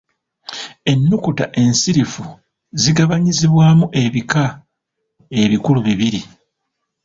Ennukuta 0.91 1.45
ensirifu 1.61 2.23
zigabanyizibwamu 2.81 3.85
ebika 4.03 4.45
ebikulu 5.41 5.79
bibiri. 5.87 6.21